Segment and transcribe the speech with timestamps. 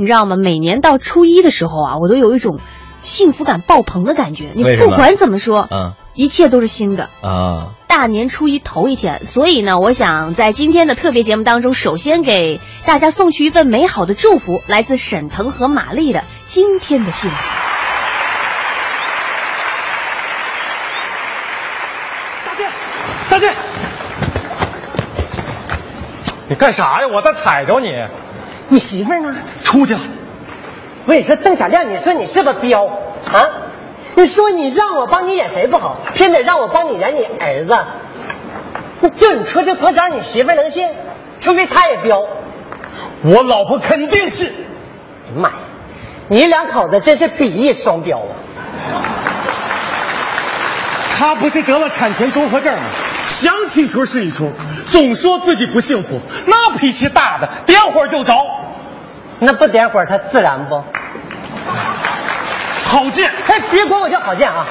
[0.00, 0.34] 你知道吗？
[0.34, 2.58] 每年到初一的时候啊，我都有一种
[3.02, 4.52] 幸福感爆棚的感觉。
[4.54, 7.10] 你不管怎么说，嗯一切都是新的。
[7.20, 17.36] 啊，大年初一头一天，所以呢，我想在今天的特别节目当中，首先给大家送去一份美好的祝福，来自沈腾和马丽的今天的幸福。
[23.28, 23.52] 大姐，
[26.48, 27.08] 你干啥呀？
[27.12, 27.90] 我再踩着你。
[28.70, 29.36] 你媳妇儿呢？
[29.64, 30.00] 出去了。
[31.04, 33.48] 我跟你说，邓小亮，你说你是不是彪啊？
[34.14, 37.76] 你说你让我帮你演谁不好，偏得让我帮你演你儿子。
[39.16, 40.88] 就你出这破招，你媳妇能信？
[41.40, 42.20] 除非她也彪。
[43.24, 44.44] 我老婆肯定是。
[44.44, 45.54] 哎呀妈呀，
[46.28, 48.30] 你两口子真是比翼双彪啊！
[51.18, 52.82] 她不是得了产前综合症吗？
[53.26, 54.50] 想起一出是一出，
[54.90, 58.34] 总说自己不幸福，那脾气大的，点火就着。
[59.40, 60.84] 那不点火它，自燃不？
[62.84, 64.66] 郝建，哎，别管我叫郝建啊！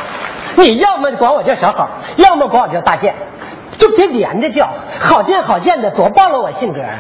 [0.56, 3.16] 你要么管我叫小郝，要么管我叫大建，
[3.78, 4.70] 就别连着叫。
[5.00, 7.00] 郝建郝建的，多暴露我性格啊！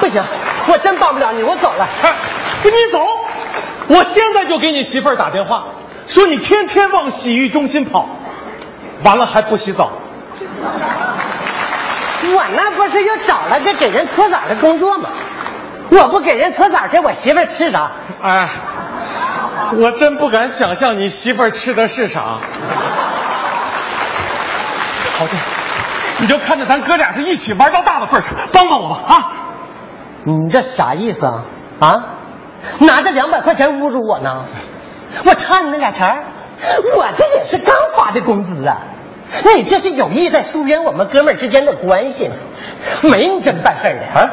[0.00, 0.22] 不行，
[0.66, 1.88] 我真帮不了你，我走了。
[2.02, 2.14] 哎，
[2.64, 3.06] 你走！
[3.88, 5.64] 我现在就给你媳妇儿打电话，
[6.06, 8.08] 说你天天往洗浴中心跑，
[9.02, 9.92] 完了还不洗澡。
[12.22, 15.08] 我那不是又找了个给人搓澡的工作吗？
[15.90, 17.90] 我不给人搓澡，去我媳妇儿吃啥？
[18.22, 18.48] 哎，
[19.76, 22.38] 我真不敢想象你媳妇儿吃的是啥。
[25.18, 25.32] 好的，
[26.18, 29.32] 你就看着咱哥俩是一起玩到大的份上，帮帮我吧啊！
[30.24, 31.44] 你这啥意思啊？
[31.80, 32.04] 啊，
[32.78, 34.44] 拿着两百块钱侮辱我呢？
[35.24, 36.24] 我差你那俩钱儿
[36.96, 38.78] 我这也是刚发的工资啊！
[39.56, 42.34] 你这是有意在疏远我们哥们儿之间的关系呢？
[43.02, 44.30] 没你这么办事儿的啊！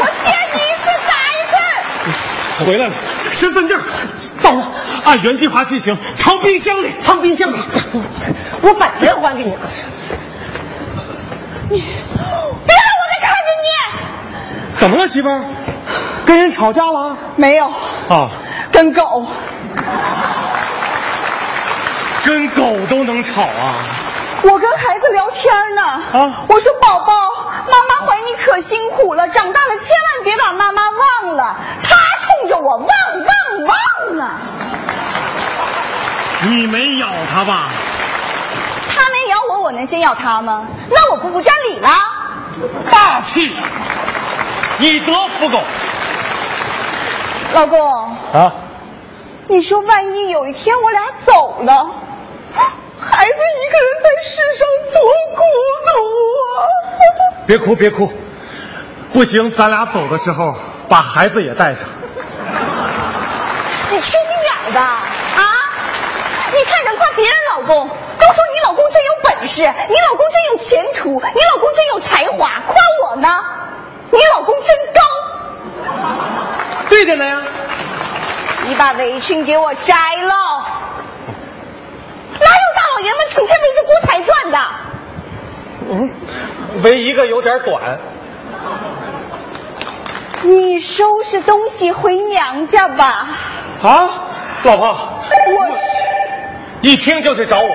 [0.00, 1.56] 我见你一次打一次。
[2.66, 2.94] 回来了，
[3.30, 3.80] 身份证
[4.42, 4.72] 到了，
[5.04, 6.92] 按原计划进行，藏冰箱里。
[7.02, 7.56] 藏冰箱里，
[8.62, 9.56] 我把钱还给你。
[11.70, 14.78] 你别让我再看见你！
[14.80, 15.44] 怎么了，媳妇儿？
[16.24, 17.16] 跟人吵架了？
[17.36, 17.66] 没有，
[18.08, 18.30] 啊，
[18.72, 19.26] 跟狗。
[22.24, 23.74] 跟狗都能吵啊？
[24.42, 27.12] 我跟孩子聊天呢，啊我说宝宝，
[27.66, 30.82] 妈妈怀你可辛苦了，长大了千万别把妈妈
[31.24, 31.56] 忘了。
[31.82, 34.40] 他冲着我汪汪汪啊！
[36.42, 37.68] 你没咬他吧？
[38.90, 40.66] 他没咬我，我能先咬他吗？
[40.90, 41.88] 那我不不占理了？
[42.90, 43.54] 大气，
[44.80, 45.62] 以德服狗
[47.54, 48.52] 老公，啊！
[49.46, 51.90] 你说万一有一天我俩走了，
[53.00, 55.00] 孩子一个人在世上多
[55.34, 55.40] 孤
[55.86, 55.90] 独
[56.52, 56.60] 啊！
[57.46, 58.12] 别哭，别哭，
[59.14, 60.54] 不行，咱俩走的时候
[60.86, 61.84] 把孩子也带上。
[63.90, 65.00] 你缺心眼儿的啊！
[66.52, 73.28] 你看人夸别人老公，都说你老公真有本事，你老公真有前途，你老公真有才华，夸我呢，
[74.10, 75.00] 你老公真高。
[76.88, 77.42] 对的呢呀。
[78.66, 80.34] 你把围裙给我摘了，
[82.38, 84.58] 哪有大老爷们整天围着锅台转的？
[85.88, 86.12] 嗯，
[86.82, 87.98] 围一个有点短。
[90.42, 93.26] 你收拾东西回娘家吧。
[93.82, 94.10] 啊，
[94.64, 95.68] 老婆，我
[96.80, 97.74] 一听就是找我的。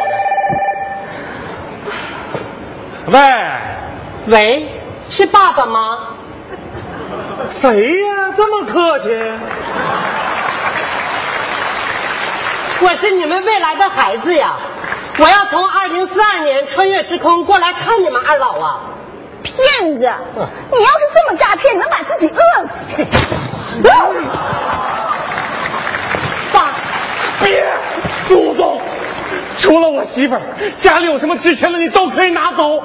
[3.07, 3.19] 喂，
[4.27, 4.69] 喂，
[5.09, 6.07] 是爸爸吗？
[7.61, 8.33] 谁呀？
[8.35, 9.09] 这么客气？
[12.81, 14.57] 我是你们未来的孩子呀！
[15.17, 18.81] 我要从二零四二年穿越时空过来看你们二老啊！
[19.41, 19.99] 骗子！
[19.99, 23.05] 你要是这么诈骗，能把自己饿死。
[27.43, 27.65] 爸，别，
[28.27, 28.79] 祖宗！
[29.57, 30.41] 除了我媳妇儿，
[30.77, 32.73] 家里有什么值钱的你都可以拿走。
[32.73, 32.81] 尤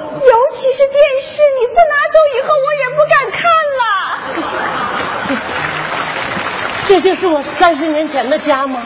[0.53, 3.83] 其是电视，你不拿走以后，我也不敢看了。
[6.87, 8.81] 这就是我三十年前的家吗？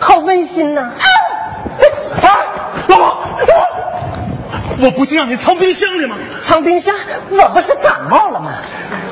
[0.00, 0.92] 好温馨呐、啊，
[2.88, 3.24] 老婆，
[4.80, 6.16] 我不是让你藏冰箱里吗？
[6.44, 6.94] 藏冰箱，
[7.30, 8.52] 我不是感冒了吗？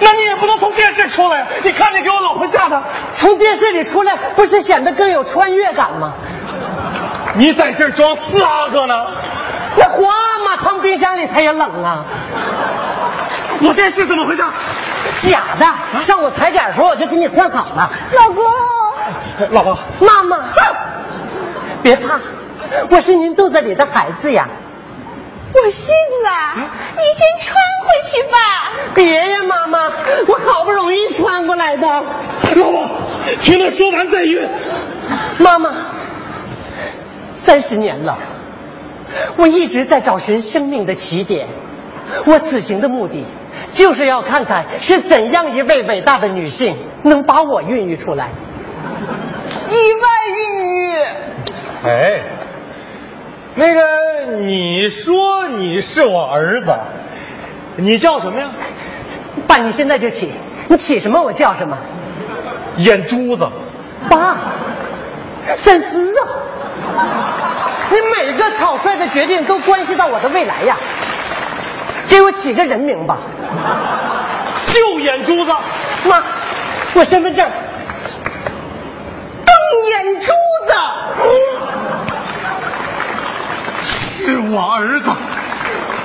[0.03, 1.47] 那你也不能从电视出来呀！
[1.63, 2.83] 你看你给我老婆吓的，
[3.13, 6.13] 从电视里出来，不是显得更有穿越感吗？
[7.37, 9.07] 你在这儿装四阿哥呢？
[9.77, 12.05] 那皇阿玛，藏冰箱里他也冷啊。
[13.63, 14.43] 我电视怎么回事？
[15.23, 17.91] 假的，上午踩点的时候我就给你换好了。
[18.17, 18.45] 老公，
[19.51, 20.39] 老婆，妈妈，
[21.83, 22.19] 别怕，
[22.91, 24.49] 我是您肚子里的孩子呀。
[25.55, 25.95] 我信
[26.25, 27.55] 了，你先穿
[27.85, 28.37] 回去吧。
[28.95, 29.93] 别呀，妈妈，
[30.29, 31.87] 我好不容易穿过来的。
[31.87, 32.89] 老婆，
[33.43, 34.49] 听他说完再晕。
[35.39, 35.71] 妈妈，
[37.35, 38.19] 三十年了，
[39.37, 41.49] 我一直在找寻生命的起点。
[42.27, 43.27] 我此行的目的，
[43.73, 48.31] 就是要看看是怎样一位伟大的女性能把我孕育出来。
[49.69, 50.97] 意外孕育。
[51.85, 52.23] 哎，
[53.55, 53.83] 那个，
[54.41, 56.75] 你说你是我儿子，
[57.77, 58.51] 你叫什么呀？
[59.47, 60.33] 爸，你现在就起，
[60.69, 61.77] 你起什么我叫什么。
[62.79, 63.47] 眼珠子。
[64.09, 64.37] 爸，
[65.59, 66.25] 三思啊！
[67.91, 70.77] 你每个草率的决定都关系到我的未来呀。
[72.09, 73.19] 给我起个人名吧。
[74.67, 75.53] 就眼珠子。
[76.09, 76.23] 妈，
[76.95, 77.47] 我身份证。
[79.45, 79.55] 瞪
[79.91, 80.73] 眼珠子。
[84.23, 85.11] 是我儿子，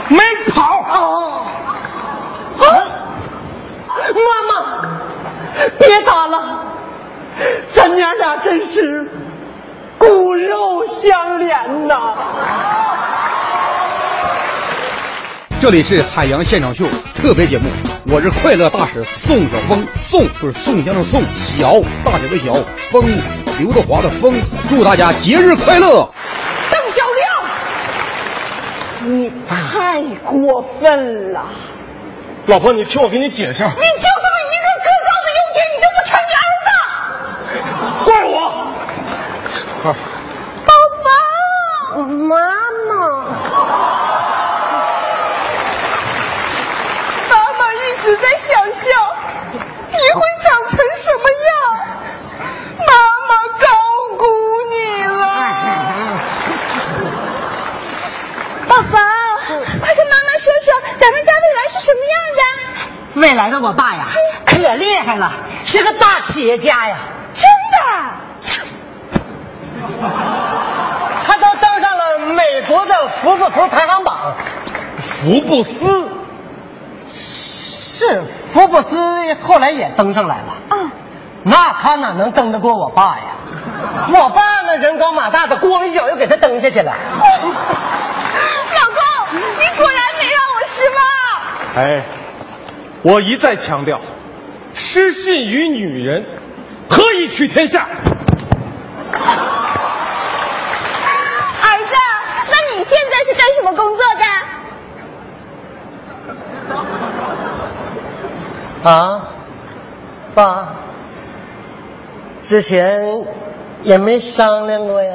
[0.10, 0.18] 没
[0.52, 0.82] 跑。
[0.90, 1.46] 哦。
[2.58, 2.66] 啊！
[4.16, 4.56] 妈妈，
[5.78, 6.64] 别打了，
[7.76, 9.08] 咱娘俩真是
[10.00, 12.16] 骨肉相连呐。
[15.62, 16.86] 这里是海洋现场秀
[17.22, 17.70] 特别节目，
[18.12, 21.22] 我是快乐大使宋晓峰，宋就是宋江的宋，
[21.56, 22.54] 小大姐的小，
[22.90, 23.04] 峰
[23.60, 24.34] 刘德华的峰，
[24.70, 26.12] 祝大家节日快乐。
[29.00, 31.46] 你太过分了！
[32.48, 33.64] 老婆，你听我给你解释。
[33.64, 33.86] 你就这么
[34.44, 36.70] 一个个高的优点，你就不成你儿子？
[38.06, 38.36] 怪我。
[40.66, 40.68] 宝
[41.04, 41.08] 宝，
[42.08, 42.34] 妈
[42.88, 42.92] 妈。
[47.30, 48.82] 妈妈一直在想象
[49.92, 51.50] 你会长成什么样。
[52.80, 52.92] 妈
[53.28, 53.66] 妈高
[54.18, 54.24] 估
[54.72, 54.74] 你
[55.04, 55.16] 了。
[58.68, 58.98] 宝宝，
[59.82, 60.68] 快跟妈妈说说，
[61.00, 62.42] 咱们家未来是什么样的？
[63.22, 64.06] 未来的我爸呀，
[64.46, 65.32] 可厉害了，
[65.64, 66.98] 是个大企业家呀！
[67.34, 67.80] 真的？
[71.26, 74.36] 他都登上了美国的福布斯排行榜。
[74.98, 76.10] 福布斯？
[77.10, 80.54] 是福布斯，后来也登上来了。
[80.72, 80.92] 嗯。
[81.44, 83.24] 那他哪能登得过我爸呀？
[84.10, 86.92] 我爸那人高马大的，光一脚就给他蹬下去了。
[86.92, 87.24] 老
[88.90, 89.40] 公，你
[89.78, 91.00] 果然没让我失望。
[91.78, 92.04] 哎。
[93.04, 94.00] 我一再强调，
[94.98, 96.26] 失信于女人，
[96.90, 97.84] 何以取天下？
[97.84, 97.88] 儿
[101.86, 101.96] 子，
[102.50, 104.04] 那你现在是干什么工作
[108.82, 108.90] 的？
[108.90, 109.28] 啊，
[110.34, 110.70] 爸，
[112.42, 113.24] 之前
[113.84, 115.14] 也没商量过呀。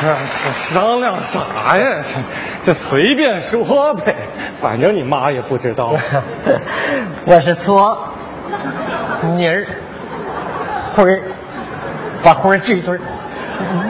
[0.00, 0.16] 这
[0.54, 1.98] 商量啥呀？
[2.64, 4.16] 这这随便说呗，
[4.60, 5.92] 反正你妈也不知道。
[7.26, 8.08] 我是搓
[9.36, 9.66] 泥儿
[10.96, 11.22] 灰儿，
[12.22, 13.00] 把灰儿聚一堆儿。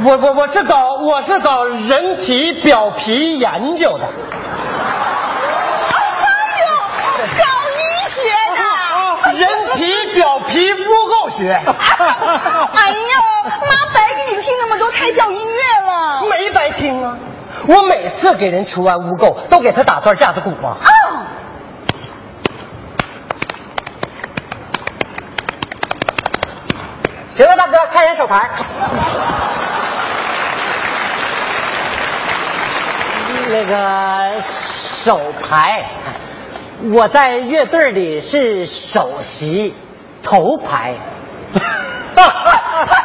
[0.04, 4.04] 我我我是搞我是搞人体表皮研究的。
[5.94, 5.98] 哎
[6.60, 6.66] 呦，
[7.38, 7.78] 搞医
[8.08, 8.18] 学
[8.56, 8.62] 的。
[9.38, 11.52] 人体表皮污垢学。
[11.62, 11.62] 哎
[12.90, 13.06] 呦，
[13.44, 13.72] 妈
[14.60, 16.22] 那么多胎教音乐了。
[16.28, 17.16] 没白听啊。
[17.66, 20.76] 我每次给人除完污垢，都给他打段架子鼓啊！
[20.80, 20.88] 啊！
[27.34, 28.50] 行了，大哥，看人手牌。
[33.48, 35.90] 那个手牌，
[36.92, 39.74] 我在乐队里是首席
[40.22, 40.94] 头牌。
[42.14, 42.96] 哈哈哈哈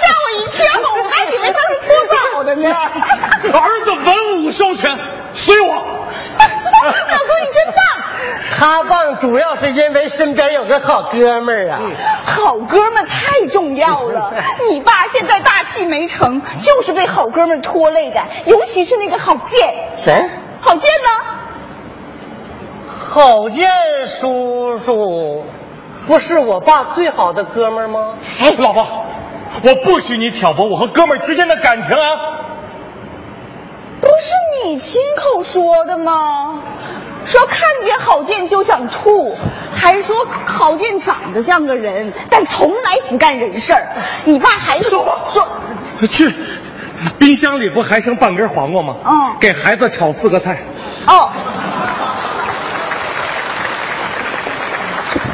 [0.00, 1.94] 吓我一跳，我还以为他是搓
[2.32, 2.68] 澡的呢。
[3.58, 4.96] 儿子文武双全，
[5.34, 5.68] 随我。
[5.74, 7.74] 老公你真棒。
[8.56, 11.80] 他棒主要是因为身边有个好哥们儿啊。
[12.24, 14.32] 好哥们太重要了。
[14.70, 19.74] 你爸现在大器没成，就是被好哥们拖累的，尤其是那个郝建。
[19.96, 20.30] 谁？
[20.60, 21.34] 郝建呢？
[22.88, 23.68] 郝建
[24.06, 25.44] 叔叔。
[26.06, 28.14] 不是我爸最好的哥们儿吗？
[28.40, 28.86] 哎，老婆，
[29.62, 32.43] 我不许你挑拨我和哥们儿之间的感情啊！
[34.24, 34.32] 不是
[34.64, 36.62] 你亲口说的吗？
[37.26, 39.36] 说看见郝建就想吐，
[39.76, 40.16] 还说
[40.46, 43.86] 郝建长得像个人，但从来不干人事儿。
[44.24, 45.46] 你爸还说说，
[46.08, 46.34] 去，
[47.18, 48.94] 冰箱里不还剩半根黄瓜吗？
[49.04, 50.58] 嗯，给孩子炒四个菜。
[51.06, 51.30] 哦。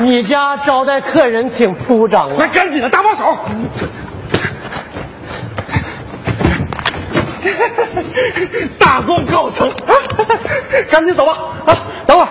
[0.01, 2.35] 你家招待客人挺铺张啊！
[2.41, 3.37] 来，赶紧的，搭把手。
[8.79, 9.71] 大功告成，
[10.91, 11.33] 赶紧走吧！
[11.67, 11.77] 啊，
[12.07, 12.29] 等会儿，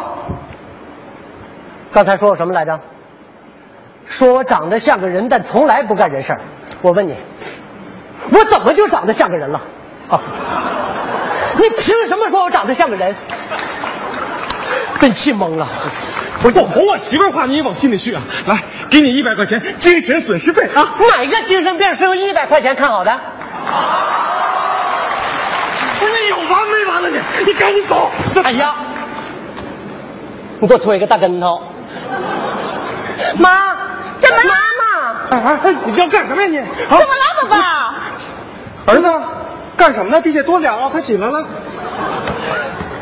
[1.91, 2.79] 刚才说我什么来着？
[4.07, 6.41] 说我长得像个人，但从来不干人事儿。
[6.81, 7.15] 我问你，
[8.31, 9.61] 我怎么就长得像个人了？
[10.09, 10.21] 啊，
[11.57, 13.15] 你凭什么说我长得像个人？
[14.99, 15.67] 被气懵了。
[16.41, 18.23] 不哄我媳妇儿话，你也往心里去啊！
[18.47, 20.95] 来，给你一百块钱精神损失费啊！
[21.17, 23.11] 哪个精神病是用一百块钱看好的？
[27.45, 28.09] 你赶紧走！
[28.43, 28.75] 哎呀，
[30.59, 31.61] 你给我推个大跟头！
[33.37, 33.75] 妈，
[34.19, 34.53] 怎么了？
[35.31, 36.57] 妈妈，哎哎，你要干什么呀你？
[36.57, 38.93] 啊怎么了，宝宝？
[38.93, 39.21] 儿子，
[39.77, 40.21] 干什么呢？
[40.21, 40.89] 地下多凉啊！
[40.89, 41.41] 快起来了。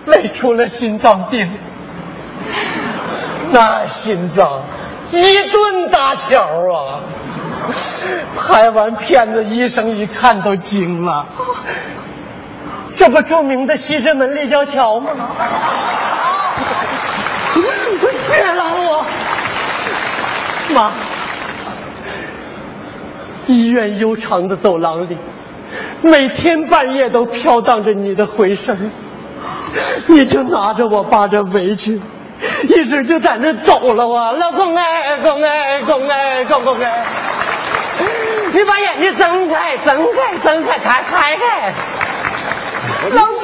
[0.06, 1.48] 累出了心脏病。
[3.50, 4.64] 那心脏
[5.12, 7.00] 一顿搭桥啊！
[8.36, 11.24] 拍完片子，医生一看都惊了。
[12.96, 15.10] 这不著名的西直门立交桥吗？
[18.28, 19.06] 别拦我，
[20.74, 20.90] 妈！
[23.48, 25.16] 医院悠长的走廊里，
[26.02, 28.90] 每天半夜都飘荡着你的回声，
[30.06, 32.02] 你就拿着我爸这围裙，
[32.68, 34.32] 一直就在那走了啊！
[34.32, 37.06] 老公哎，公哎，公哎，公公哎！
[38.52, 41.72] 你把眼睛睁开，睁开，睁开，开开开！
[43.10, 43.34] 老公，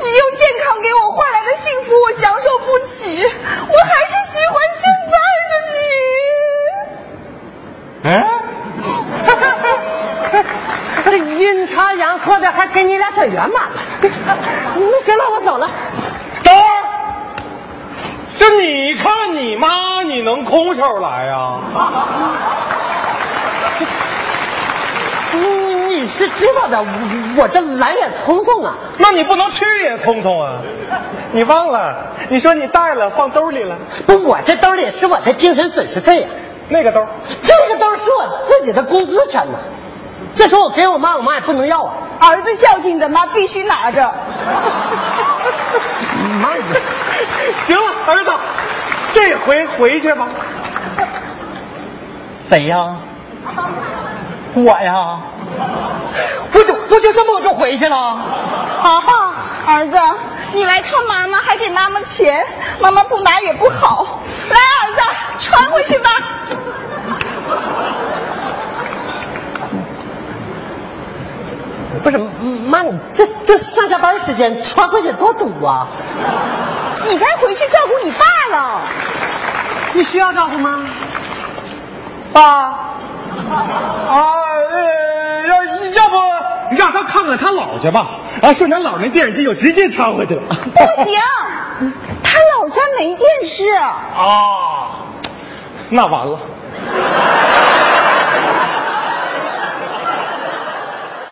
[0.00, 5.16] 你用健康给我换来的幸福，我享受不起，我还是喜欢现在
[5.50, 5.80] 的你。
[8.02, 8.26] 哎，
[11.04, 13.76] 这阴差阳错的还跟你俩整圆满了。
[14.74, 15.70] 那行了，我走了。
[16.42, 16.66] 等会儿，
[18.38, 20.22] 这你看你妈，你
[20.80, 21.58] 能空手来呀、
[25.32, 26.86] 你 你是知道的，我
[27.42, 28.74] 我这来也匆匆啊。
[28.98, 30.60] 那你不能去也匆匆啊！
[31.32, 32.14] 你忘了？
[32.30, 36.28] 你说你带了，放兜里了，不，我这兜里是我的精神损失费呀、
[36.70, 37.06] 那个兜。
[37.42, 39.58] 这个兜是我自己的工资钱呢。
[40.34, 41.92] 再说我给我妈，我妈也不能要啊。
[42.20, 44.02] 儿子孝敬的妈必须拿着。
[46.40, 46.62] 妈你，
[47.66, 48.30] 行了，儿子，
[49.12, 50.28] 这回回去吧。
[52.50, 52.96] 谁呀？
[54.54, 55.20] 我呀？
[56.52, 57.96] 我就我就这么我就回去了。
[57.96, 59.00] 啊，
[59.68, 59.96] 儿子，
[60.52, 62.44] 你来看妈妈还给妈妈钱，
[62.80, 64.18] 妈妈不拿也不好。
[64.50, 65.00] 来，儿子，
[65.38, 66.10] 穿回去吧。
[72.02, 75.86] 不是妈，你这这上下班时间穿回去多堵啊！
[77.08, 78.80] 你该回去照顾你爸了。
[79.92, 80.84] 你需要照顾吗？
[82.32, 84.34] 爸，啊，
[84.70, 86.16] 呃，要要不
[86.76, 88.06] 让他看看他姥去吧？
[88.42, 90.42] 啊，顺他姥那电视机就直接穿回去了。
[90.48, 91.18] 不行，
[92.22, 93.64] 他老家没电视。
[93.74, 95.04] 啊，
[95.90, 96.38] 那完了。